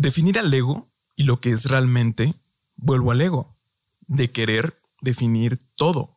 definir 0.00 0.38
al 0.38 0.52
ego 0.52 0.88
y 1.14 1.24
lo 1.24 1.40
que 1.40 1.50
es 1.50 1.66
realmente, 1.66 2.34
vuelvo 2.76 3.12
al 3.12 3.20
ego, 3.20 3.54
de 4.06 4.30
querer 4.30 4.74
definir 5.00 5.60
todo. 5.76 6.10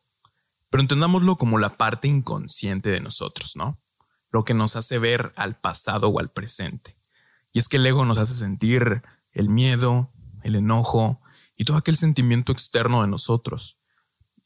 Pero 0.70 0.82
entendámoslo 0.82 1.36
como 1.36 1.58
la 1.58 1.76
parte 1.76 2.08
inconsciente 2.08 2.90
de 2.90 3.00
nosotros, 3.00 3.56
¿no? 3.56 3.76
Lo 4.30 4.44
que 4.44 4.54
nos 4.54 4.76
hace 4.76 4.98
ver 4.98 5.32
al 5.36 5.54
pasado 5.54 6.08
o 6.08 6.18
al 6.18 6.30
presente. 6.30 6.94
Y 7.52 7.58
es 7.58 7.68
que 7.68 7.76
el 7.76 7.86
ego 7.86 8.04
nos 8.04 8.18
hace 8.18 8.34
sentir 8.34 9.02
el 9.32 9.48
miedo, 9.48 10.08
el 10.42 10.56
enojo 10.56 11.20
y 11.56 11.64
todo 11.64 11.76
aquel 11.76 11.96
sentimiento 11.96 12.52
externo 12.52 13.02
de 13.02 13.08
nosotros. 13.08 13.76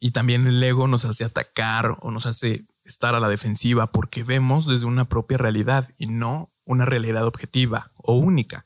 Y 0.01 0.11
también 0.11 0.47
el 0.47 0.63
ego 0.63 0.89
nos 0.89 1.05
hace 1.05 1.25
atacar 1.25 1.97
o 2.01 2.11
nos 2.11 2.27
hace 2.27 2.65
estar 2.85 3.15
a 3.15 3.21
la 3.21 3.29
defensiva 3.29 3.87
porque 3.87 4.25
vemos 4.25 4.67
desde 4.67 4.87
una 4.87 5.07
propia 5.07 5.39
realidad 5.39 5.89
y 5.97 6.07
no 6.07 6.51
una 6.65 6.85
realidad 6.85 7.25
objetiva 7.25 7.91
o 7.97 8.15
única. 8.15 8.65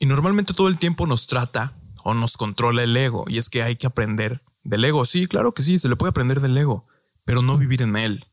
Y 0.00 0.06
normalmente 0.06 0.54
todo 0.54 0.68
el 0.68 0.78
tiempo 0.78 1.06
nos 1.06 1.26
trata 1.26 1.74
o 2.02 2.14
nos 2.14 2.38
controla 2.38 2.82
el 2.82 2.96
ego 2.96 3.26
y 3.28 3.36
es 3.36 3.50
que 3.50 3.62
hay 3.62 3.76
que 3.76 3.86
aprender 3.86 4.40
del 4.64 4.84
ego. 4.84 5.04
Sí, 5.04 5.26
claro 5.26 5.52
que 5.52 5.62
sí, 5.62 5.78
se 5.78 5.90
le 5.90 5.96
puede 5.96 6.08
aprender 6.08 6.40
del 6.40 6.56
ego, 6.56 6.86
pero 7.26 7.42
no 7.42 7.58
vivir 7.58 7.82
en 7.82 7.96
él. 7.96 8.24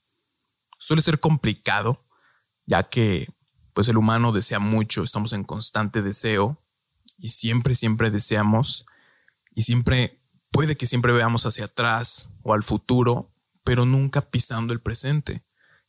Suele 0.80 1.02
ser 1.02 1.20
complicado, 1.20 1.99
ya 2.66 2.84
que 2.84 3.27
pues 3.73 3.89
el 3.89 3.98
humano 3.98 4.31
desea 4.31 4.59
mucho, 4.59 5.03
estamos 5.03 5.34
en 5.34 5.44
constante 5.44 6.02
deseo 6.02 6.58
y 7.17 7.30
siempre, 7.30 7.75
siempre 7.75 8.11
deseamos 8.11 8.86
y 9.53 9.63
siempre 9.63 10.17
puede 10.52 10.77
que 10.77 10.88
siempre 10.88 11.11
veamos 11.11 11.45
hacia 11.45 11.66
atrás 11.66 12.30
o 12.44 12.53
al 12.53 12.63
futuro, 12.63 13.30
pero 13.66 13.86
nunca 13.86 14.22
pisando 14.22 14.72
el 14.72 14.80
presente. 14.80 15.41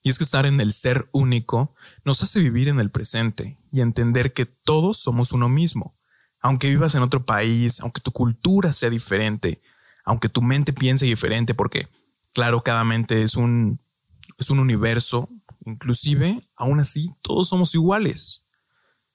Y 0.08 0.10
es 0.10 0.16
que 0.16 0.24
estar 0.24 0.46
en 0.46 0.58
el 0.58 0.72
ser 0.72 1.06
único 1.12 1.74
nos 2.02 2.22
hace 2.22 2.40
vivir 2.40 2.68
en 2.68 2.80
el 2.80 2.90
presente 2.90 3.58
y 3.70 3.82
entender 3.82 4.32
que 4.32 4.46
todos 4.46 4.96
somos 4.96 5.32
uno 5.32 5.50
mismo. 5.50 5.94
Aunque 6.40 6.70
vivas 6.70 6.94
en 6.94 7.02
otro 7.02 7.26
país, 7.26 7.80
aunque 7.80 8.00
tu 8.00 8.10
cultura 8.10 8.72
sea 8.72 8.88
diferente, 8.88 9.60
aunque 10.06 10.30
tu 10.30 10.41
mente 10.41 10.72
piense 10.72 11.05
diferente, 11.05 11.52
porque 11.52 11.88
claro, 12.33 12.62
cada 12.62 12.84
mente 12.84 13.22
es 13.22 13.36
un, 13.36 13.80
es 14.38 14.48
un 14.48 14.60
universo, 14.60 15.28
inclusive, 15.66 16.42
aún 16.56 16.80
así, 16.80 17.12
todos 17.20 17.46
somos 17.46 17.74
iguales, 17.74 18.46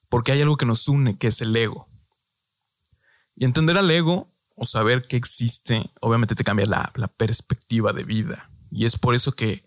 porque 0.08 0.30
hay 0.30 0.42
algo 0.42 0.56
que 0.56 0.64
nos 0.64 0.86
une, 0.86 1.18
que 1.18 1.26
es 1.26 1.40
el 1.40 1.56
ego. 1.56 1.88
Y 3.34 3.46
entender 3.46 3.78
al 3.78 3.90
ego 3.90 4.28
o 4.54 4.64
saber 4.64 5.08
que 5.08 5.16
existe, 5.16 5.90
obviamente 6.00 6.36
te 6.36 6.44
cambia 6.44 6.66
la, 6.66 6.92
la 6.94 7.08
perspectiva 7.08 7.92
de 7.92 8.04
vida. 8.04 8.48
Y 8.70 8.84
es 8.84 8.96
por 8.96 9.16
eso 9.16 9.32
que 9.32 9.64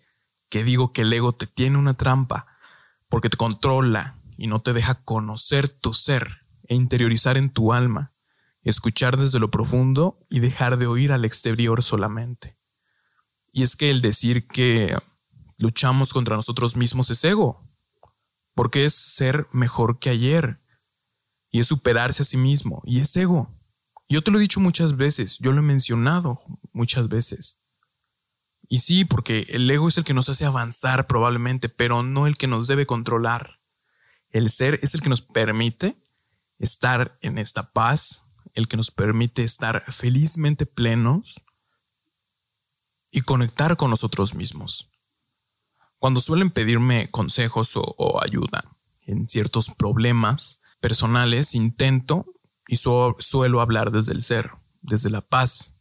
que 0.48 0.64
digo 0.64 0.92
que 0.92 1.02
el 1.02 1.12
ego 1.12 1.34
te 1.34 1.46
tiene 1.46 1.78
una 1.78 1.94
trampa, 1.94 2.46
porque 3.08 3.30
te 3.30 3.36
controla 3.36 4.16
y 4.36 4.46
no 4.46 4.60
te 4.60 4.72
deja 4.72 4.94
conocer 4.94 5.68
tu 5.68 5.94
ser 5.94 6.38
e 6.68 6.74
interiorizar 6.74 7.36
en 7.36 7.50
tu 7.50 7.72
alma, 7.72 8.12
escuchar 8.62 9.16
desde 9.16 9.38
lo 9.38 9.50
profundo 9.50 10.18
y 10.28 10.40
dejar 10.40 10.78
de 10.78 10.86
oír 10.86 11.12
al 11.12 11.24
exterior 11.24 11.82
solamente. 11.82 12.56
Y 13.52 13.62
es 13.62 13.76
que 13.76 13.90
el 13.90 14.02
decir 14.02 14.46
que 14.46 14.96
luchamos 15.58 16.12
contra 16.12 16.36
nosotros 16.36 16.76
mismos 16.76 17.10
es 17.10 17.24
ego, 17.24 17.62
porque 18.54 18.84
es 18.84 18.94
ser 18.94 19.46
mejor 19.52 19.98
que 19.98 20.10
ayer, 20.10 20.60
y 21.50 21.60
es 21.60 21.68
superarse 21.68 22.22
a 22.22 22.26
sí 22.26 22.36
mismo, 22.36 22.82
y 22.84 23.00
es 23.00 23.16
ego. 23.16 23.48
Yo 24.08 24.22
te 24.22 24.30
lo 24.30 24.38
he 24.38 24.42
dicho 24.42 24.60
muchas 24.60 24.96
veces, 24.96 25.38
yo 25.38 25.52
lo 25.52 25.60
he 25.60 25.62
mencionado 25.62 26.42
muchas 26.72 27.08
veces. 27.08 27.58
Y 28.68 28.80
sí, 28.80 29.04
porque 29.04 29.46
el 29.48 29.70
ego 29.70 29.88
es 29.88 29.96
el 29.96 30.04
que 30.04 30.14
nos 30.14 30.28
hace 30.28 30.44
avanzar 30.44 31.06
probablemente, 31.06 31.68
pero 31.68 32.02
no 32.02 32.26
el 32.26 32.36
que 32.36 32.46
nos 32.46 32.66
debe 32.66 32.86
controlar. 32.86 33.58
El 34.30 34.50
ser 34.50 34.78
es 34.82 34.94
el 34.94 35.00
que 35.00 35.08
nos 35.08 35.22
permite 35.22 35.96
estar 36.58 37.16
en 37.22 37.38
esta 37.38 37.70
paz, 37.70 38.22
el 38.54 38.68
que 38.68 38.76
nos 38.76 38.90
permite 38.90 39.42
estar 39.42 39.84
felizmente 39.90 40.66
plenos 40.66 41.40
y 43.10 43.22
conectar 43.22 43.76
con 43.76 43.90
nosotros 43.90 44.34
mismos. 44.34 44.88
Cuando 45.98 46.20
suelen 46.20 46.50
pedirme 46.50 47.10
consejos 47.10 47.72
o, 47.74 48.22
ayuda 48.22 48.64
en 49.06 49.26
ciertos 49.28 49.70
problemas 49.70 50.60
personales, 50.80 51.54
intento 51.54 52.26
y 52.68 52.76
suelo 52.76 53.60
hablar 53.60 53.90
desde 53.90 54.12
el 54.12 54.20
ser, 54.20 54.50
desde 54.82 55.08
la 55.08 55.22
paz, 55.22 55.72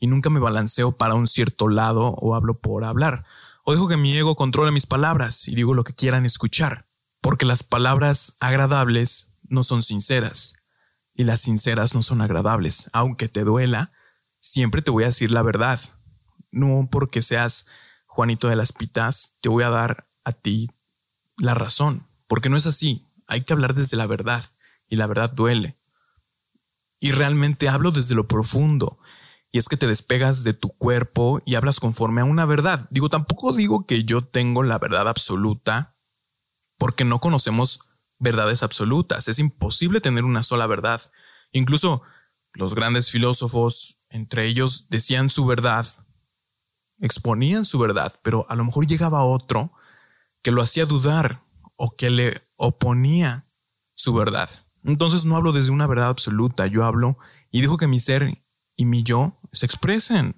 y 0.00 0.06
nunca 0.06 0.30
me 0.30 0.40
balanceo 0.40 0.92
para 0.92 1.14
un 1.14 1.28
cierto 1.28 1.68
lado 1.68 2.08
o 2.08 2.34
hablo 2.34 2.58
por 2.58 2.84
hablar. 2.84 3.24
O 3.62 3.72
dejo 3.72 3.86
que 3.86 3.98
mi 3.98 4.16
ego 4.16 4.34
controle 4.34 4.72
mis 4.72 4.86
palabras 4.86 5.46
y 5.46 5.54
digo 5.54 5.74
lo 5.74 5.84
que 5.84 5.94
quieran 5.94 6.24
escuchar, 6.24 6.86
porque 7.20 7.44
las 7.44 7.62
palabras 7.62 8.36
agradables 8.40 9.32
no 9.48 9.62
son 9.62 9.82
sinceras 9.82 10.54
y 11.14 11.24
las 11.24 11.42
sinceras 11.42 11.94
no 11.94 12.02
son 12.02 12.22
agradables. 12.22 12.88
Aunque 12.94 13.28
te 13.28 13.44
duela, 13.44 13.92
siempre 14.40 14.80
te 14.80 14.90
voy 14.90 15.04
a 15.04 15.08
decir 15.08 15.30
la 15.30 15.42
verdad. 15.42 15.78
No 16.50 16.88
porque 16.90 17.20
seas 17.20 17.66
Juanito 18.06 18.48
de 18.48 18.56
las 18.56 18.72
Pitas, 18.72 19.34
te 19.42 19.50
voy 19.50 19.64
a 19.64 19.70
dar 19.70 20.06
a 20.24 20.32
ti 20.32 20.70
la 21.36 21.54
razón, 21.54 22.06
porque 22.26 22.48
no 22.48 22.56
es 22.56 22.66
así. 22.66 23.06
Hay 23.26 23.42
que 23.42 23.52
hablar 23.52 23.74
desde 23.74 23.98
la 23.98 24.06
verdad 24.06 24.44
y 24.88 24.96
la 24.96 25.06
verdad 25.06 25.30
duele. 25.30 25.76
Y 26.98 27.12
realmente 27.12 27.68
hablo 27.68 27.92
desde 27.92 28.14
lo 28.14 28.26
profundo 28.26 28.98
y 29.52 29.58
es 29.58 29.68
que 29.68 29.76
te 29.76 29.86
despegas 29.86 30.44
de 30.44 30.54
tu 30.54 30.68
cuerpo 30.68 31.42
y 31.44 31.56
hablas 31.56 31.80
conforme 31.80 32.20
a 32.20 32.24
una 32.24 32.46
verdad. 32.46 32.86
Digo, 32.90 33.08
tampoco 33.08 33.52
digo 33.52 33.84
que 33.86 34.04
yo 34.04 34.22
tengo 34.22 34.62
la 34.62 34.78
verdad 34.78 35.08
absoluta, 35.08 35.94
porque 36.78 37.04
no 37.04 37.18
conocemos 37.18 37.80
verdades 38.18 38.62
absolutas. 38.62 39.26
Es 39.26 39.38
imposible 39.38 40.00
tener 40.00 40.24
una 40.24 40.42
sola 40.44 40.66
verdad. 40.66 41.02
Incluso 41.52 42.02
los 42.52 42.74
grandes 42.74 43.10
filósofos, 43.10 43.98
entre 44.08 44.46
ellos, 44.46 44.86
decían 44.88 45.30
su 45.30 45.44
verdad, 45.46 45.86
exponían 47.00 47.64
su 47.64 47.78
verdad, 47.78 48.12
pero 48.22 48.46
a 48.48 48.54
lo 48.54 48.64
mejor 48.64 48.86
llegaba 48.86 49.24
otro 49.24 49.72
que 50.42 50.52
lo 50.52 50.62
hacía 50.62 50.86
dudar 50.86 51.40
o 51.76 51.96
que 51.96 52.10
le 52.10 52.40
oponía 52.56 53.46
su 53.94 54.14
verdad. 54.14 54.48
Entonces 54.84 55.24
no 55.24 55.36
hablo 55.36 55.52
desde 55.52 55.70
una 55.70 55.86
verdad 55.86 56.08
absoluta, 56.08 56.66
yo 56.66 56.84
hablo 56.84 57.18
y 57.50 57.60
digo 57.60 57.76
que 57.78 57.86
mi 57.86 58.00
ser 58.00 58.38
y 58.80 58.86
mi 58.86 59.02
yo 59.02 59.36
se 59.52 59.66
expresen 59.66 60.36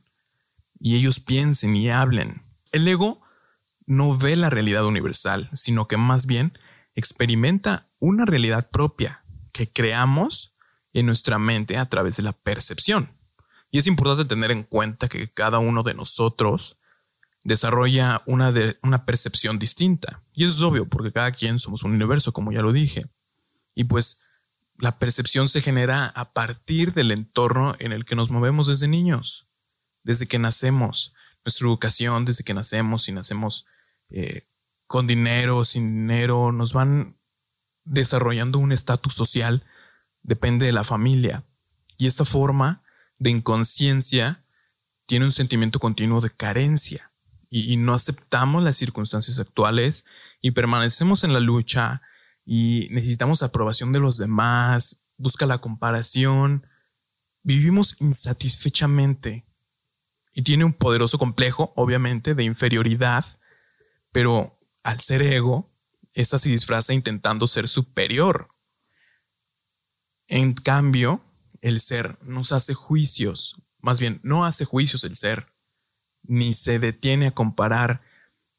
y 0.80 0.96
ellos 0.96 1.20
piensen 1.20 1.76
y 1.76 1.90
hablen. 1.90 2.42
El 2.72 2.88
ego 2.88 3.20
no 3.86 4.18
ve 4.18 4.34
la 4.34 4.50
realidad 4.50 4.84
universal, 4.84 5.48
sino 5.52 5.86
que 5.86 5.96
más 5.96 6.26
bien 6.26 6.58
experimenta 6.96 7.86
una 8.00 8.24
realidad 8.24 8.68
propia 8.68 9.22
que 9.52 9.70
creamos 9.70 10.54
en 10.92 11.06
nuestra 11.06 11.38
mente 11.38 11.76
a 11.76 11.86
través 11.86 12.16
de 12.16 12.24
la 12.24 12.32
percepción. 12.32 13.10
Y 13.70 13.78
es 13.78 13.86
importante 13.86 14.24
tener 14.24 14.50
en 14.50 14.64
cuenta 14.64 15.08
que 15.08 15.28
cada 15.28 15.60
uno 15.60 15.84
de 15.84 15.94
nosotros 15.94 16.78
desarrolla 17.44 18.22
una, 18.26 18.52
una 18.82 19.04
percepción 19.04 19.60
distinta. 19.60 20.20
Y 20.34 20.42
eso 20.42 20.52
es 20.52 20.62
obvio, 20.62 20.88
porque 20.88 21.12
cada 21.12 21.30
quien 21.30 21.60
somos 21.60 21.84
un 21.84 21.92
universo, 21.92 22.32
como 22.32 22.50
ya 22.50 22.60
lo 22.60 22.72
dije. 22.72 23.06
Y 23.76 23.84
pues 23.84 24.21
la 24.82 24.98
percepción 24.98 25.48
se 25.48 25.62
genera 25.62 26.06
a 26.06 26.32
partir 26.32 26.92
del 26.92 27.12
entorno 27.12 27.76
en 27.78 27.92
el 27.92 28.04
que 28.04 28.16
nos 28.16 28.30
movemos 28.30 28.66
desde 28.66 28.88
niños, 28.88 29.46
desde 30.02 30.26
que 30.26 30.40
nacemos, 30.40 31.14
nuestra 31.44 31.68
educación 31.68 32.24
desde 32.24 32.42
que 32.42 32.52
nacemos, 32.52 33.04
si 33.04 33.12
nacemos 33.12 33.66
eh, 34.10 34.42
con 34.88 35.06
dinero, 35.06 35.64
sin 35.64 36.00
dinero, 36.08 36.50
nos 36.50 36.72
van 36.72 37.14
desarrollando 37.84 38.58
un 38.58 38.72
estatus 38.72 39.14
social, 39.14 39.62
depende 40.24 40.66
de 40.66 40.72
la 40.72 40.82
familia. 40.82 41.44
Y 41.96 42.08
esta 42.08 42.24
forma 42.24 42.82
de 43.18 43.30
inconsciencia 43.30 44.42
tiene 45.06 45.26
un 45.26 45.32
sentimiento 45.32 45.78
continuo 45.78 46.20
de 46.20 46.30
carencia 46.30 47.08
y 47.50 47.76
no 47.76 47.94
aceptamos 47.94 48.64
las 48.64 48.78
circunstancias 48.78 49.38
actuales 49.38 50.06
y 50.40 50.50
permanecemos 50.50 51.22
en 51.22 51.34
la 51.34 51.40
lucha 51.40 52.02
y 52.44 52.88
necesitamos 52.90 53.42
aprobación 53.42 53.92
de 53.92 54.00
los 54.00 54.16
demás, 54.16 55.02
busca 55.16 55.46
la 55.46 55.58
comparación, 55.58 56.66
vivimos 57.42 57.96
insatisfechamente 58.00 59.44
y 60.34 60.42
tiene 60.42 60.64
un 60.64 60.72
poderoso 60.72 61.18
complejo, 61.18 61.72
obviamente, 61.76 62.34
de 62.34 62.44
inferioridad, 62.44 63.24
pero 64.12 64.58
al 64.82 65.00
ser 65.00 65.22
ego, 65.22 65.70
esta 66.14 66.38
se 66.38 66.48
disfraza 66.48 66.92
intentando 66.92 67.46
ser 67.46 67.68
superior. 67.68 68.48
En 70.26 70.54
cambio, 70.54 71.22
el 71.60 71.80
ser 71.80 72.18
nos 72.22 72.52
hace 72.52 72.74
juicios, 72.74 73.56
más 73.80 74.00
bien, 74.00 74.20
no 74.22 74.44
hace 74.44 74.64
juicios 74.64 75.04
el 75.04 75.16
ser, 75.16 75.46
ni 76.22 76.54
se 76.54 76.78
detiene 76.78 77.28
a 77.28 77.32
comparar. 77.32 78.00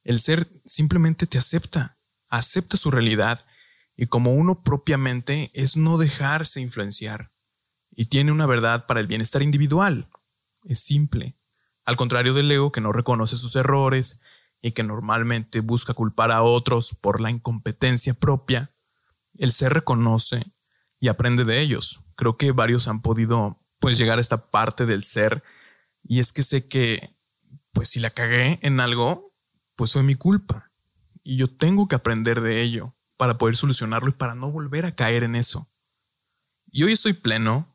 El 0.03 0.19
ser 0.19 0.47
simplemente 0.65 1.27
te 1.27 1.38
acepta, 1.38 1.95
acepta 2.29 2.77
su 2.77 2.91
realidad 2.91 3.45
y 3.95 4.07
como 4.07 4.33
uno 4.33 4.63
propiamente 4.63 5.51
es 5.53 5.77
no 5.77 5.97
dejarse 5.97 6.61
influenciar 6.61 7.29
y 7.95 8.05
tiene 8.05 8.31
una 8.31 8.45
verdad 8.45 8.85
para 8.85 8.99
el 8.99 9.07
bienestar 9.07 9.41
individual. 9.41 10.07
Es 10.65 10.79
simple. 10.79 11.35
Al 11.85 11.97
contrario 11.97 12.33
del 12.33 12.51
ego 12.51 12.71
que 12.71 12.81
no 12.81 12.91
reconoce 12.91 13.37
sus 13.37 13.55
errores 13.55 14.21
y 14.61 14.71
que 14.71 14.83
normalmente 14.83 15.59
busca 15.59 15.93
culpar 15.93 16.31
a 16.31 16.41
otros 16.41 16.95
por 16.95 17.21
la 17.21 17.29
incompetencia 17.29 18.13
propia, 18.13 18.69
el 19.37 19.51
ser 19.51 19.73
reconoce 19.73 20.45
y 20.99 21.09
aprende 21.09 21.43
de 21.43 21.59
ellos. 21.59 22.01
Creo 22.15 22.37
que 22.37 22.51
varios 22.51 22.87
han 22.87 23.01
podido 23.01 23.59
pues 23.79 23.97
llegar 23.97 24.17
a 24.17 24.21
esta 24.21 24.49
parte 24.49 24.85
del 24.85 25.03
ser 25.03 25.43
y 26.03 26.19
es 26.19 26.31
que 26.31 26.43
sé 26.43 26.67
que 26.67 27.09
pues 27.73 27.89
si 27.89 27.99
la 27.99 28.11
cagué 28.11 28.59
en 28.61 28.79
algo, 28.79 29.31
pues 29.75 29.93
fue 29.93 30.03
mi 30.03 30.15
culpa 30.15 30.71
y 31.23 31.37
yo 31.37 31.49
tengo 31.49 31.87
que 31.87 31.95
aprender 31.95 32.41
de 32.41 32.61
ello 32.61 32.93
para 33.23 33.37
poder 33.37 33.55
solucionarlo 33.55 34.09
y 34.09 34.11
para 34.11 34.35
no 34.35 34.51
volver 34.51 34.85
a 34.85 34.95
caer 34.95 35.23
en 35.23 35.37
eso. 35.37 35.65
Y 36.73 36.83
hoy 36.83 36.91
estoy 36.91 37.13
pleno 37.13 37.65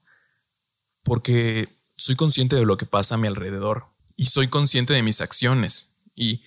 porque 1.05 1.67
soy 1.97 2.17
consciente 2.17 2.55
de 2.55 2.67
lo 2.67 2.77
que 2.77 2.85
pasa 2.85 3.15
a 3.15 3.19
mi 3.19 3.29
alrededor 3.29 3.87
y 4.15 4.27
soy 4.27 4.49
consciente 4.49 4.93
de 4.93 5.03
mis 5.03 5.23
acciones 5.23 5.89
y 6.15 6.43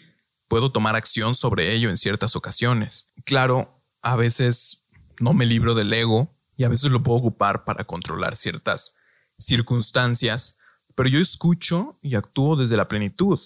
puedo 0.47 0.71
tomar 0.71 0.95
acción 0.95 1.33
sobre 1.33 1.73
ello 1.73 1.89
en 1.89 1.97
ciertas 1.97 2.35
ocasiones. 2.35 3.07
Claro, 3.25 3.73
a 4.03 4.15
veces 4.15 4.83
no 5.17 5.33
me 5.33 5.47
libro 5.47 5.73
del 5.73 5.91
ego 5.91 6.29
y 6.55 6.63
a 6.65 6.69
veces 6.69 6.91
lo 6.91 7.01
puedo 7.01 7.17
ocupar 7.17 7.63
para 7.63 7.85
controlar 7.85 8.37
ciertas 8.37 8.93
circunstancias, 9.35 10.57
pero 10.93 11.09
yo 11.09 11.17
escucho 11.17 11.97
y 12.03 12.13
actúo 12.13 12.55
desde 12.55 12.77
la 12.77 12.87
plenitud, 12.87 13.39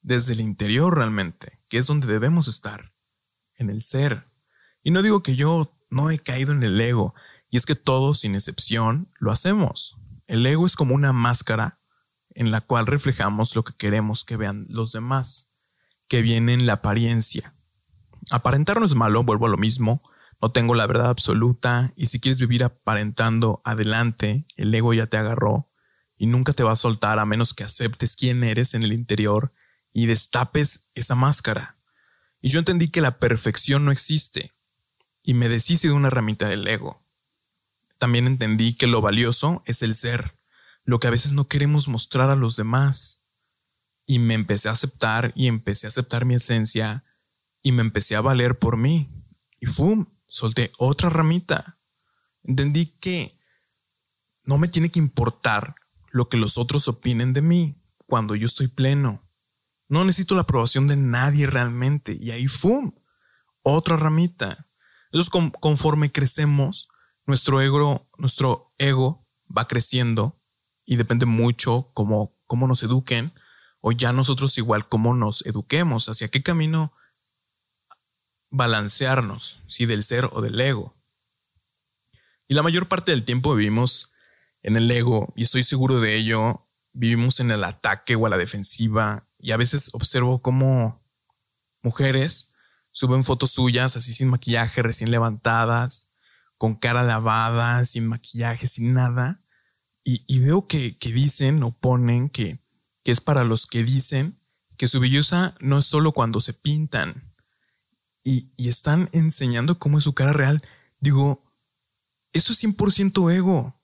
desde 0.00 0.34
el 0.34 0.38
interior 0.38 0.96
realmente, 0.96 1.58
que 1.68 1.78
es 1.78 1.88
donde 1.88 2.06
debemos 2.06 2.46
estar, 2.46 2.92
en 3.56 3.68
el 3.68 3.82
ser. 3.82 4.30
Y 4.82 4.90
no 4.90 5.02
digo 5.02 5.22
que 5.22 5.36
yo 5.36 5.72
no 5.90 6.10
he 6.10 6.18
caído 6.18 6.52
en 6.52 6.62
el 6.62 6.80
ego, 6.80 7.14
y 7.50 7.56
es 7.56 7.66
que 7.66 7.74
todos, 7.74 8.20
sin 8.20 8.34
excepción, 8.34 9.08
lo 9.18 9.30
hacemos. 9.30 9.96
El 10.26 10.44
ego 10.46 10.64
es 10.64 10.74
como 10.74 10.94
una 10.94 11.12
máscara 11.12 11.78
en 12.34 12.50
la 12.50 12.62
cual 12.62 12.86
reflejamos 12.86 13.54
lo 13.54 13.62
que 13.62 13.74
queremos 13.74 14.24
que 14.24 14.36
vean 14.38 14.64
los 14.70 14.92
demás, 14.92 15.50
que 16.08 16.22
viene 16.22 16.54
en 16.54 16.66
la 16.66 16.74
apariencia. 16.74 17.52
Aparentar 18.30 18.80
no 18.80 18.86
es 18.86 18.94
malo, 18.94 19.22
vuelvo 19.22 19.46
a 19.46 19.50
lo 19.50 19.58
mismo, 19.58 20.02
no 20.40 20.50
tengo 20.50 20.74
la 20.74 20.86
verdad 20.86 21.10
absoluta 21.10 21.92
y 21.94 22.06
si 22.06 22.20
quieres 22.20 22.40
vivir 22.40 22.64
aparentando 22.64 23.60
adelante, 23.64 24.46
el 24.56 24.74
ego 24.74 24.94
ya 24.94 25.06
te 25.06 25.16
agarró 25.16 25.68
y 26.16 26.26
nunca 26.26 26.52
te 26.52 26.62
va 26.62 26.72
a 26.72 26.76
soltar 26.76 27.18
a 27.18 27.26
menos 27.26 27.52
que 27.54 27.64
aceptes 27.64 28.16
quién 28.16 28.42
eres 28.44 28.74
en 28.74 28.82
el 28.82 28.92
interior 28.92 29.52
y 29.92 30.06
destapes 30.06 30.88
esa 30.94 31.14
máscara. 31.14 31.76
Y 32.40 32.48
yo 32.48 32.58
entendí 32.58 32.88
que 32.88 33.00
la 33.00 33.18
perfección 33.18 33.84
no 33.84 33.92
existe 33.92 34.52
y 35.22 35.34
me 35.34 35.48
deshice 35.48 35.88
de 35.88 35.94
una 35.94 36.10
ramita 36.10 36.48
del 36.48 36.66
ego. 36.66 37.00
También 37.98 38.26
entendí 38.26 38.74
que 38.74 38.86
lo 38.86 39.00
valioso 39.00 39.62
es 39.64 39.82
el 39.82 39.94
ser, 39.94 40.34
lo 40.84 40.98
que 40.98 41.06
a 41.06 41.10
veces 41.10 41.32
no 41.32 41.46
queremos 41.46 41.88
mostrar 41.88 42.30
a 42.30 42.36
los 42.36 42.56
demás. 42.56 43.20
Y 44.06 44.18
me 44.18 44.34
empecé 44.34 44.68
a 44.68 44.72
aceptar 44.72 45.32
y 45.36 45.46
empecé 45.46 45.86
a 45.86 45.90
aceptar 45.90 46.24
mi 46.24 46.34
esencia 46.34 47.04
y 47.62 47.70
me 47.70 47.82
empecé 47.82 48.16
a 48.16 48.20
valer 48.20 48.58
por 48.58 48.76
mí. 48.76 49.08
Y 49.60 49.66
¡fum! 49.66 50.06
Solté 50.26 50.72
otra 50.78 51.10
ramita. 51.10 51.76
Entendí 52.42 52.86
que 52.86 53.32
no 54.44 54.58
me 54.58 54.66
tiene 54.66 54.90
que 54.90 54.98
importar 54.98 55.76
lo 56.10 56.28
que 56.28 56.36
los 56.36 56.58
otros 56.58 56.88
opinen 56.88 57.32
de 57.32 57.42
mí 57.42 57.76
cuando 58.06 58.34
yo 58.34 58.46
estoy 58.46 58.66
pleno. 58.66 59.22
No 59.88 60.04
necesito 60.04 60.34
la 60.34 60.42
aprobación 60.42 60.88
de 60.88 60.96
nadie 60.96 61.46
realmente. 61.46 62.18
Y 62.20 62.32
ahí 62.32 62.48
¡fum! 62.48 62.92
Otra 63.62 63.96
ramita. 63.96 64.66
Entonces, 65.12 65.30
conforme 65.60 66.10
crecemos, 66.10 66.88
nuestro 67.26 67.60
ego, 67.60 68.08
nuestro 68.16 68.72
ego 68.78 69.24
va 69.56 69.68
creciendo 69.68 70.34
y 70.86 70.96
depende 70.96 71.26
mucho 71.26 71.90
cómo, 71.92 72.32
cómo 72.46 72.66
nos 72.66 72.82
eduquen 72.82 73.30
o 73.80 73.92
ya 73.92 74.12
nosotros 74.12 74.56
igual 74.58 74.88
cómo 74.88 75.14
nos 75.14 75.44
eduquemos, 75.44 76.08
hacia 76.08 76.28
qué 76.28 76.42
camino 76.42 76.92
balancearnos, 78.50 79.60
si 79.66 79.86
del 79.86 80.04
ser 80.04 80.30
o 80.32 80.40
del 80.40 80.60
ego. 80.60 80.94
Y 82.48 82.54
la 82.54 82.62
mayor 82.62 82.86
parte 82.86 83.10
del 83.10 83.24
tiempo 83.24 83.54
vivimos 83.54 84.12
en 84.62 84.76
el 84.76 84.90
ego 84.90 85.32
y 85.36 85.42
estoy 85.42 85.64
seguro 85.64 86.00
de 86.00 86.16
ello, 86.16 86.64
vivimos 86.92 87.40
en 87.40 87.50
el 87.50 87.64
ataque 87.64 88.14
o 88.14 88.26
a 88.26 88.30
la 88.30 88.36
defensiva 88.36 89.24
y 89.38 89.50
a 89.50 89.56
veces 89.56 89.90
observo 89.94 90.40
cómo 90.40 91.00
mujeres 91.82 92.51
suben 92.92 93.24
fotos 93.24 93.50
suyas 93.50 93.96
así 93.96 94.12
sin 94.12 94.28
maquillaje, 94.28 94.82
recién 94.82 95.10
levantadas, 95.10 96.10
con 96.58 96.76
cara 96.76 97.02
lavada, 97.02 97.84
sin 97.86 98.06
maquillaje, 98.06 98.68
sin 98.68 98.92
nada. 98.92 99.40
Y, 100.04 100.38
veo 100.40 100.66
que, 100.66 100.96
dicen 101.00 101.62
o 101.62 101.72
ponen 101.72 102.28
que, 102.28 102.58
que 103.04 103.12
es 103.12 103.20
para 103.20 103.44
los 103.44 103.66
que 103.66 103.84
dicen 103.84 104.36
que 104.76 104.88
su 104.88 104.98
belleza 104.98 105.54
no 105.60 105.78
es 105.78 105.86
solo 105.86 106.12
cuando 106.12 106.40
se 106.40 106.52
pintan. 106.52 107.22
Y, 108.24 108.50
y 108.56 108.68
están 108.68 109.08
enseñando 109.12 109.78
cómo 109.78 109.98
es 109.98 110.04
su 110.04 110.12
cara 110.12 110.32
real. 110.32 110.62
Digo, 111.00 111.42
eso 112.32 112.52
es 112.52 112.62
100% 112.62 113.32
ego. 113.32 113.74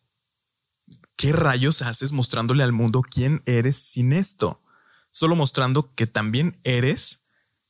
¿Qué 1.17 1.33
rayos 1.33 1.83
haces 1.83 2.13
mostrándole 2.13 2.63
al 2.63 2.73
mundo 2.73 3.03
quién 3.03 3.43
eres 3.47 3.77
sin 3.77 4.13
esto? 4.13 4.61
Solo 5.11 5.35
mostrando 5.35 5.93
que 5.95 6.07
también 6.07 6.59
eres 6.63 7.23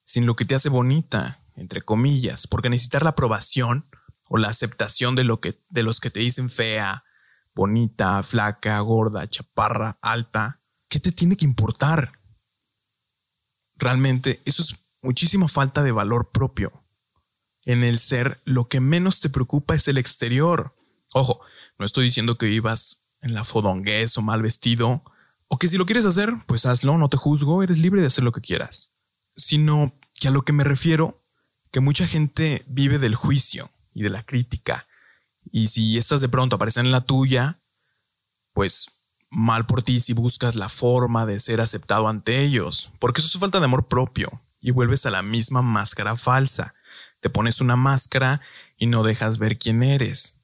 sin 0.09 0.25
lo 0.25 0.37
que 0.37 0.47
te 0.47 0.55
hace 0.55 0.71
bonita, 0.71 1.39
entre 1.55 1.83
comillas, 1.83 2.47
porque 2.47 2.71
necesitar 2.71 3.03
la 3.03 3.11
aprobación 3.11 3.85
o 4.29 4.39
la 4.39 4.49
aceptación 4.49 5.15
de 5.15 5.23
lo 5.23 5.39
que 5.39 5.55
de 5.69 5.83
los 5.83 6.01
que 6.01 6.09
te 6.09 6.21
dicen 6.21 6.49
fea, 6.49 7.05
bonita, 7.55 8.23
flaca, 8.23 8.81
gorda, 8.81 9.29
chaparra, 9.29 9.99
alta, 10.01 10.61
¿qué 10.89 10.99
te 10.99 11.13
tiene 11.13 11.37
que 11.37 11.45
importar? 11.45 12.13
Realmente 13.77 14.41
eso 14.47 14.63
es 14.63 14.77
muchísima 15.03 15.47
falta 15.47 15.83
de 15.83 15.93
valor 15.93 16.31
propio. 16.31 16.73
En 17.67 17.85
el 17.85 17.99
ser 17.99 18.41
lo 18.47 18.67
que 18.67 18.81
menos 18.81 19.21
te 19.21 19.29
preocupa 19.29 19.75
es 19.75 19.89
el 19.89 19.99
exterior. 19.99 20.75
Ojo, 21.13 21.43
no 21.79 21.85
estoy 21.85 22.05
diciendo 22.05 22.39
que 22.39 22.47
vivas 22.47 23.03
en 23.21 23.35
la 23.35 23.45
fodonguez 23.45 24.17
o 24.17 24.23
mal 24.23 24.41
vestido, 24.41 25.03
o 25.49 25.59
que 25.59 25.69
si 25.69 25.77
lo 25.77 25.85
quieres 25.85 26.07
hacer, 26.07 26.33
pues 26.47 26.65
hazlo, 26.65 26.97
no 26.97 27.11
te 27.11 27.19
juzgo, 27.19 27.63
eres 27.63 27.79
libre 27.79 28.01
de 28.01 28.07
hacer 28.07 28.25
lo 28.25 28.33
que 28.33 28.41
quieras. 28.41 28.93
Sino 29.39 29.95
que 30.21 30.29
a 30.29 30.31
lo 30.31 30.43
que 30.43 30.53
me 30.53 30.65
refiero, 30.65 31.19
que 31.71 31.81
mucha 31.81 32.07
gente 32.07 32.63
vive 32.67 32.99
del 32.99 33.15
juicio 33.15 33.71
y 33.95 34.03
de 34.03 34.11
la 34.11 34.23
crítica. 34.23 34.87
Y 35.51 35.69
si 35.69 35.97
estas 35.97 36.21
de 36.21 36.29
pronto 36.29 36.57
aparecen 36.57 36.85
en 36.85 36.93
la 36.93 37.01
tuya, 37.01 37.57
pues 38.53 38.99
mal 39.31 39.67
por 39.67 39.83
ti 39.83 40.01
si 40.01 40.13
buscas 40.13 40.55
la 40.55 40.69
forma 40.69 41.27
de 41.27 41.41
ser 41.41 41.61
aceptado 41.61 42.09
ante 42.09 42.43
ellos, 42.43 42.91
porque 42.99 43.21
eso 43.21 43.29
es 43.29 43.41
falta 43.41 43.59
de 43.59 43.67
amor 43.67 43.87
propio 43.87 44.41
y 44.61 44.71
vuelves 44.71 45.07
a 45.07 45.11
la 45.11 45.23
misma 45.23 45.63
máscara 45.63 46.17
falsa. 46.17 46.75
Te 47.21 47.31
pones 47.31 47.61
una 47.61 47.77
máscara 47.77 48.41
y 48.77 48.87
no 48.87 49.03
dejas 49.03 49.39
ver 49.39 49.59
quién 49.59 49.83
eres. 49.83 50.37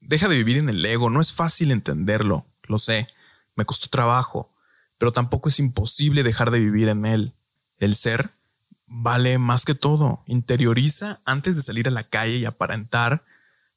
Deja 0.00 0.28
de 0.28 0.36
vivir 0.36 0.56
en 0.56 0.68
el 0.68 0.84
ego, 0.84 1.10
no 1.10 1.20
es 1.20 1.32
fácil 1.32 1.70
entenderlo, 1.70 2.46
lo 2.62 2.78
sé, 2.78 3.08
me 3.54 3.64
costó 3.64 3.88
trabajo, 3.88 4.50
pero 4.98 5.12
tampoco 5.12 5.48
es 5.48 5.58
imposible 5.58 6.22
dejar 6.22 6.50
de 6.50 6.60
vivir 6.60 6.88
en 6.88 7.04
él. 7.04 7.34
El 7.80 7.96
ser 7.96 8.30
vale 8.86 9.38
más 9.38 9.64
que 9.64 9.74
todo. 9.74 10.22
Interioriza 10.26 11.20
antes 11.24 11.56
de 11.56 11.62
salir 11.62 11.88
a 11.88 11.90
la 11.90 12.04
calle 12.04 12.36
y 12.36 12.44
aparentar, 12.44 13.24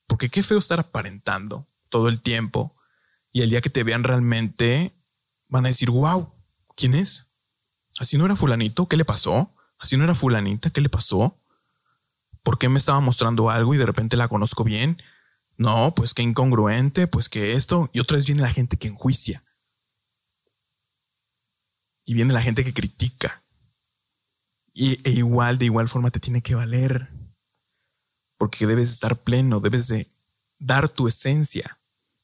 porque 0.05 0.29
qué 0.29 0.43
feo 0.43 0.59
estar 0.59 0.79
aparentando 0.79 1.65
todo 1.89 2.09
el 2.09 2.21
tiempo 2.21 2.75
y 3.31 3.41
el 3.41 3.49
día 3.49 3.61
que 3.61 3.69
te 3.69 3.83
vean 3.83 4.03
realmente 4.03 4.91
van 5.47 5.65
a 5.65 5.69
decir, 5.69 5.89
wow, 5.89 6.31
¿quién 6.75 6.93
es? 6.93 7.27
Así 7.99 8.17
no 8.17 8.25
era 8.25 8.35
fulanito, 8.35 8.87
¿qué 8.87 8.97
le 8.97 9.05
pasó? 9.05 9.51
Así 9.79 9.97
no 9.97 10.03
era 10.03 10.15
fulanita, 10.15 10.69
¿qué 10.69 10.81
le 10.81 10.89
pasó? 10.89 11.35
¿Por 12.41 12.57
qué 12.57 12.69
me 12.69 12.77
estaba 12.77 12.99
mostrando 12.99 13.49
algo 13.49 13.73
y 13.73 13.77
de 13.77 13.85
repente 13.85 14.17
la 14.17 14.27
conozco 14.27 14.63
bien? 14.63 15.01
No, 15.57 15.93
pues 15.95 16.13
qué 16.13 16.23
incongruente, 16.23 17.07
pues 17.07 17.29
que 17.29 17.53
esto. 17.53 17.89
Y 17.93 17.99
otra 17.99 18.17
vez 18.17 18.25
viene 18.25 18.41
la 18.41 18.49
gente 18.49 18.77
que 18.77 18.87
enjuicia. 18.87 19.43
Y 22.05 22.15
viene 22.15 22.33
la 22.33 22.41
gente 22.41 22.63
que 22.63 22.73
critica. 22.73 23.42
Y, 24.73 24.99
e 25.07 25.11
igual, 25.11 25.57
de 25.57 25.65
igual 25.65 25.87
forma 25.87 26.11
te 26.11 26.19
tiene 26.19 26.41
que 26.41 26.55
valer. 26.55 27.07
Porque 28.37 28.65
debes 28.65 28.89
estar 28.89 29.15
pleno, 29.17 29.59
debes 29.59 29.87
de 29.87 30.07
dar 30.59 30.89
tu 30.89 31.07
esencia. 31.07 31.77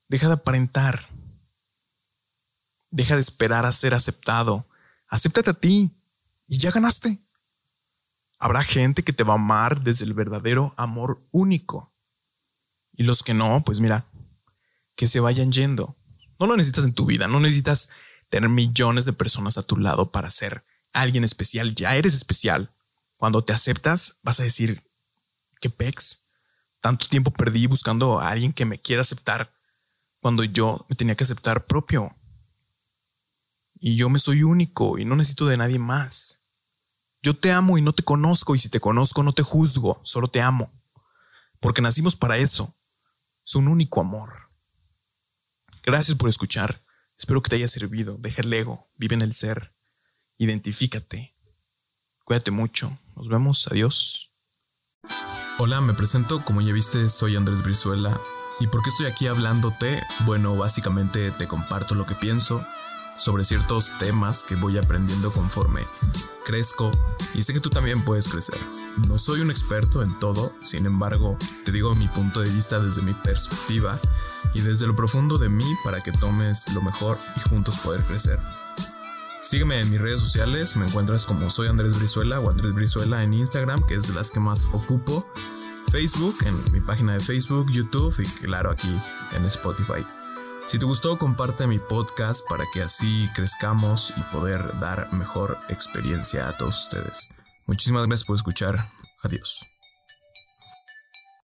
Deja 0.08 0.27
de 0.27 0.34
aparentar. 0.34 1.08
Deja 2.91 3.15
de 3.15 3.22
esperar 3.22 3.65
a 3.65 3.72
ser 3.72 3.94
aceptado. 3.94 4.65
Acéptate 5.08 5.51
a 5.51 5.53
ti 5.53 5.91
y 6.48 6.58
ya 6.58 6.72
ganaste. 6.72 7.20
Habrá 8.39 8.63
gente 8.63 9.03
que 9.03 9.13
te 9.13 9.24
va 9.24 9.34
a 9.34 9.36
amar 9.36 9.82
desde 9.82 10.06
el 10.06 10.13
verdadero 10.13 10.74
amor 10.77 11.22
único. 11.32 11.91
Y 12.94 13.03
los 13.03 13.22
que 13.22 13.34
no, 13.34 13.63
pues 13.65 13.79
mira, 13.79 14.06
que 14.96 15.08
se 15.08 15.20
vayan 15.20 15.51
yendo. 15.51 15.96
No 16.39 16.48
lo 16.48 16.58
necesitas 16.58 16.86
en 16.86 16.94
tu 16.94 17.06
vida, 17.06 17.27
no 17.27 17.39
necesitas 17.39 17.89
tener 18.29 18.50
millones 18.50 19.06
de 19.06 19.13
personas 19.13 19.58
a 19.58 19.63
tu 19.63 19.77
lado 19.77 20.12
para 20.12 20.32
ser 20.32 20.63
alguien 20.93 21.24
especial, 21.24 21.75
ya 21.75 21.96
eres 21.96 22.13
especial. 22.13 22.69
Cuando 23.17 23.43
te 23.43 23.53
aceptas, 23.53 24.17
vas 24.24 24.39
a 24.39 24.43
decir, 24.43 24.81
¿qué 25.60 25.69
pex? 25.69 26.22
Tanto 26.81 27.08
tiempo 27.08 27.31
perdí 27.31 27.67
buscando 27.67 28.19
a 28.19 28.29
alguien 28.29 28.53
que 28.53 28.65
me 28.65 28.79
quiera 28.79 29.01
aceptar 29.01 29.51
cuando 30.22 30.43
yo 30.43 30.86
me 30.89 30.96
tenía 30.96 31.15
que 31.15 31.24
aceptar 31.24 31.65
propio. 31.65 32.15
Y 33.79 33.96
yo 33.96 34.10
me 34.10 34.19
soy 34.19 34.43
único 34.43 34.98
y 34.98 35.05
no 35.05 35.15
necesito 35.15 35.48
de 35.48 35.58
nadie 35.58 35.79
más. 35.79 36.39
Yo 37.22 37.36
te 37.36 37.51
amo 37.51 37.77
y 37.77 37.81
no 37.81 37.93
te 37.93 38.03
conozco 38.03 38.55
y 38.55 38.60
si 38.60 38.69
te 38.69 38.79
conozco 38.79 39.24
no 39.24 39.34
te 39.34 39.43
juzgo, 39.43 40.00
solo 40.03 40.29
te 40.29 40.41
amo. 40.41 40.72
Porque 41.60 41.81
nacimos 41.81 42.15
para 42.15 42.38
eso. 42.38 42.74
su 43.43 43.60
único 43.60 44.00
amor. 44.00 44.50
Gracias 45.84 46.17
por 46.17 46.29
escuchar. 46.29 46.79
Espero 47.17 47.41
que 47.41 47.50
te 47.50 47.55
haya 47.55 47.67
servido. 47.67 48.15
Deja 48.19 48.41
el 48.41 48.53
ego, 48.53 48.88
vive 48.98 49.15
en 49.15 49.22
el 49.22 49.34
ser. 49.34 49.72
Identifícate. 50.39 51.34
Cuídate 52.24 52.50
mucho. 52.50 52.98
Nos 53.15 53.27
vemos. 53.27 53.67
Adiós. 53.67 54.31
Hola, 55.58 55.81
me 55.81 55.93
presento. 55.93 56.43
Como 56.46 56.62
ya 56.62 56.72
viste, 56.72 57.10
soy 57.10 57.36
Andrés 57.36 57.62
Brizuela. 57.62 58.22
¿Y 58.62 58.67
por 58.67 58.81
qué 58.81 58.89
estoy 58.89 59.05
aquí 59.05 59.27
hablándote? 59.27 60.01
Bueno, 60.25 60.55
básicamente 60.55 61.31
te 61.31 61.48
comparto 61.48 61.93
lo 61.93 62.05
que 62.05 62.15
pienso 62.15 62.65
sobre 63.17 63.43
ciertos 63.43 63.91
temas 64.00 64.46
que 64.46 64.55
voy 64.55 64.77
aprendiendo 64.77 65.31
conforme 65.34 65.86
crezco 66.46 66.89
y 67.34 67.43
sé 67.43 67.53
que 67.53 67.60
tú 67.60 67.69
también 67.69 68.05
puedes 68.05 68.29
crecer. 68.29 68.58
No 69.08 69.19
soy 69.19 69.41
un 69.41 69.51
experto 69.51 70.01
en 70.01 70.17
todo, 70.19 70.55
sin 70.63 70.86
embargo, 70.86 71.38
te 71.65 71.74
digo 71.74 71.93
mi 71.96 72.08
punto 72.08 72.39
de 72.39 72.50
vista 72.50 72.79
desde 72.79 73.01
mi 73.01 73.13
perspectiva 73.13 74.00
y 74.53 74.62
desde 74.62 74.88
lo 74.88 74.96
profundo 74.96 75.38
de 75.38 75.50
mí 75.50 75.69
para 75.84 76.01
que 76.01 76.13
tomes 76.13 76.63
lo 76.74 76.81
mejor 76.81 77.17
y 77.36 77.41
juntos 77.41 77.79
poder 77.81 78.01
crecer. 78.03 78.39
Sígueme 79.50 79.82
en 79.82 79.89
mis 79.89 80.00
redes 80.00 80.22
sociales, 80.22 80.75
me 80.75 80.86
encuentras 80.86 81.25
como 81.25 81.50
soy 81.50 81.70
Andrés 81.70 81.98
Brizuela 81.98 82.39
o 82.39 82.51
Andrés 82.51 82.72
Brizuela 82.72 83.24
en 83.24 83.34
Instagram, 83.34 83.84
que 83.88 83.96
es 83.96 84.08
de 84.08 84.13
las 84.13 84.29
que 84.29 84.39
más 84.39 84.68
ocupo, 84.74 85.27
Facebook, 85.91 86.38
en 86.46 86.72
mi 86.72 86.79
página 86.82 87.13
de 87.13 87.20
Facebook, 87.20 87.65
YouTube 87.72 88.13
y 88.20 88.46
claro 88.46 88.70
aquí 88.70 88.96
en 89.36 89.46
Spotify. 89.46 90.06
Si 90.68 90.77
te 90.77 90.86
gustó, 90.86 91.18
comparte 91.18 91.65
mi 91.65 91.79
podcast 91.79 92.48
para 92.48 92.63
que 92.72 92.84
así 92.84 93.27
crezcamos 93.34 94.13
y 94.18 94.22
poder 94.32 94.77
dar 94.77 95.12
mejor 95.13 95.58
experiencia 95.70 96.48
a 96.48 96.56
todos 96.56 96.84
ustedes. 96.84 97.27
Muchísimas 97.65 98.06
gracias 98.06 98.27
por 98.27 98.36
escuchar. 98.36 98.86
Adiós. 99.24 99.65